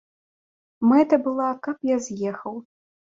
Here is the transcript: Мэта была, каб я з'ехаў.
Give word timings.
Мэта 0.91 1.15
была, 1.27 1.49
каб 1.67 1.77
я 1.91 1.97
з'ехаў. 2.07 2.59